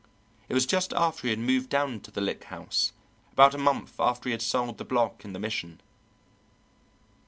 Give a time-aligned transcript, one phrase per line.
[0.49, 2.91] It was just after he had moved down to the Lick House,
[3.33, 5.79] about a month after he had sold the block in the Mission.